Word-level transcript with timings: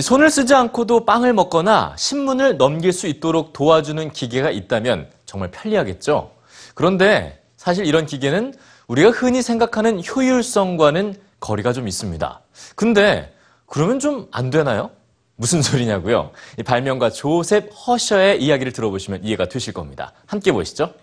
이 0.00 0.02
손을 0.02 0.30
쓰지 0.30 0.54
않고도 0.54 1.04
빵을 1.04 1.34
먹거나 1.34 1.94
신문을 1.98 2.56
넘길 2.56 2.90
수 2.90 3.06
있도록 3.06 3.52
도와주는 3.52 4.12
기계가 4.12 4.50
있다면 4.50 5.10
정말 5.26 5.50
편리하겠죠. 5.50 6.30
그런데 6.72 7.42
사실 7.58 7.84
이런 7.84 8.06
기계는 8.06 8.54
우리가 8.88 9.10
흔히 9.10 9.42
생각하는 9.42 10.02
효율성과는 10.02 11.16
거리가 11.38 11.74
좀 11.74 11.86
있습니다. 11.86 12.40
근데 12.76 13.30
그러면 13.66 13.98
좀 13.98 14.26
안 14.32 14.48
되나요? 14.48 14.88
무슨 15.36 15.60
소리냐고요? 15.60 16.30
이 16.58 16.62
발명가 16.62 17.10
조셉 17.10 17.70
허셔의 17.86 18.42
이야기를 18.42 18.72
들어보시면 18.72 19.22
이해가 19.22 19.50
되실 19.50 19.74
겁니다. 19.74 20.14
함께 20.24 20.50
보시죠. 20.50 20.94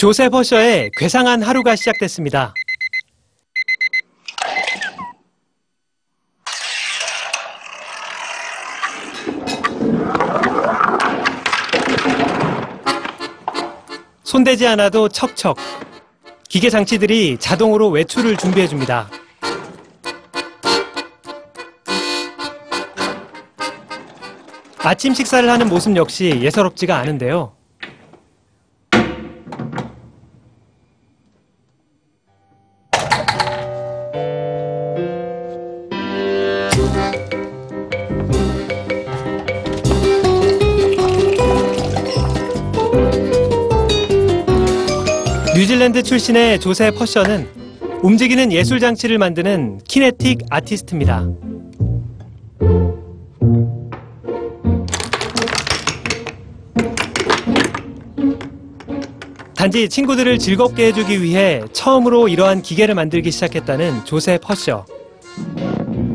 조셉 0.00 0.32
허셔의 0.32 0.92
괴상한 0.96 1.42
하루가 1.42 1.76
시작됐습니다. 1.76 2.54
손대지 14.24 14.66
않아도 14.68 15.10
척척. 15.10 15.58
기계 16.48 16.70
장치들이 16.70 17.36
자동으로 17.36 17.90
외출을 17.90 18.38
준비해 18.38 18.66
줍니다. 18.66 19.10
아침 24.78 25.12
식사를 25.12 25.46
하는 25.50 25.68
모습 25.68 25.94
역시 25.94 26.40
예사롭지가 26.40 26.96
않은데요. 26.96 27.59
뉴질랜드 45.60 46.02
출신의 46.02 46.58
조셉 46.58 46.98
허셔는 46.98 47.46
움직이는 48.02 48.50
예술 48.50 48.80
장치를 48.80 49.18
만드는 49.18 49.80
키네틱 49.86 50.46
아티스트입니다. 50.48 51.28
단지 59.54 59.90
친구들을 59.90 60.38
즐겁게 60.38 60.86
해주기 60.86 61.22
위해 61.22 61.60
처음으로 61.74 62.28
이러한 62.28 62.62
기계를 62.62 62.94
만들기 62.94 63.30
시작했다는 63.30 64.06
조셉 64.06 64.48
허셔. 64.48 64.86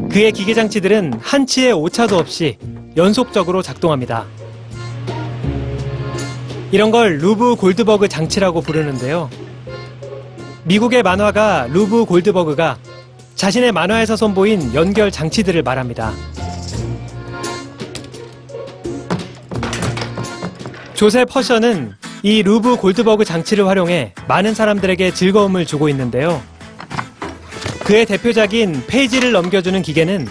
그의 0.09 0.31
기계 0.31 0.55
장치들은 0.55 1.19
한치의 1.21 1.73
오차도 1.73 2.17
없이 2.17 2.57
연속적으로 2.97 3.61
작동합니다. 3.61 4.25
이런 6.75 6.91
걸 6.91 7.19
루브 7.19 7.55
골드버그 7.55 8.09
장치라고 8.09 8.59
부르는데요. 8.59 9.29
미국의 10.65 11.03
만화가 11.03 11.69
루브 11.71 12.03
골드버그가 12.03 12.77
자신의 13.35 13.71
만화에서 13.71 14.17
선보인 14.17 14.73
연결 14.73 15.09
장치들을 15.09 15.63
말합니다. 15.63 16.11
조셉 20.95 21.33
허셔는 21.33 21.93
이 22.23 22.43
루브 22.43 22.75
골드버그 22.75 23.23
장치를 23.23 23.67
활용해 23.67 24.13
많은 24.27 24.53
사람들에게 24.53 25.13
즐거움을 25.13 25.65
주고 25.65 25.87
있는데요. 25.87 26.41
그의 27.85 28.05
대표작인 28.05 28.83
페이지를 28.85 29.31
넘겨주는 29.31 29.81
기계는 29.81 30.27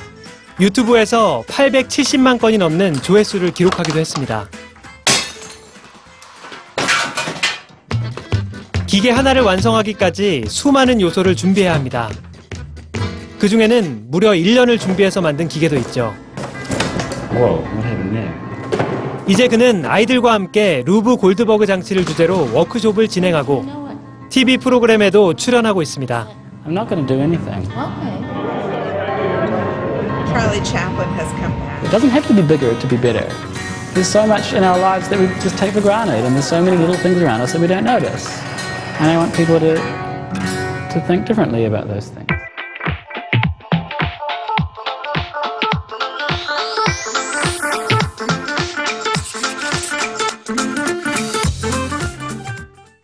유튜브에서 0.61 1.43
870만 1.47 2.39
건이 2.39 2.59
넘는 2.59 3.01
조회수를 3.01 3.53
기록하기도 3.53 3.99
했습니다. 3.99 4.47
기계 8.95 9.11
하나를 9.11 9.43
완성하기까지 9.43 10.45
수많은 10.47 11.01
요소를 11.01 11.35
준비해야 11.35 11.75
합니다. 11.75 12.09
그 13.41 13.49
중에는 13.49 14.05
무려 14.07 14.31
1년을 14.31 14.79
준비해서 14.79 15.21
만든 15.21 15.49
기계도 15.49 15.75
있죠. 15.79 16.15
Happened 17.33 18.13
there? 18.13 18.31
이제 19.27 19.49
그는 19.49 19.85
아이들과 19.85 20.33
함께 20.33 20.85
루브 20.87 21.17
골드버그 21.17 21.67
장치를 21.67 22.05
주제로 22.05 22.49
워크숍을 22.55 23.09
진행하고 23.09 23.67
TV 24.31 24.59
프로그램에도 24.59 25.35
출연하고 25.35 25.83
있습니다. 25.83 26.29
I'm 26.65 26.71
not 26.71 26.89
going 26.89 27.05
to 27.05 27.17
do 27.17 27.21
anything. 27.21 27.67
Okay. 27.67 28.23
Charlie 30.31 30.65
Chaplin 30.65 31.09
has 31.19 31.29
come 31.41 31.51
back. 31.51 31.83
It 31.83 31.91
doesn't 31.91 32.11
have 32.11 32.29
to 32.29 32.33
be 32.33 32.47
bigger 32.47 32.79
to 32.79 32.87
be 32.87 32.97
better. 32.97 33.27
There's 33.93 34.07
so 34.07 34.25
much 34.25 34.55
in 34.55 34.63
our 34.63 34.79
lives 34.79 35.09
that 35.09 35.19
we 35.19 35.27
just 35.43 35.59
take 35.59 35.73
for 35.73 35.83
granted, 35.83 36.25
and 36.25 36.37
there's 36.37 36.47
so 36.47 36.63
many 36.63 36.77
little 36.77 36.95
things 36.95 37.21
around 37.21 37.41
us 37.41 37.55
that 37.55 37.61
we 37.61 37.67
don't 37.67 37.83
notice. 37.83 38.31
And 39.01 39.11
I 39.11 39.17
want 39.17 39.35
people 39.35 39.59
to, 39.59 39.75
to 39.75 41.05
think 41.07 41.27
differently 41.27 41.65
about 41.65 41.89
those 41.89 42.09
things. 42.09 42.31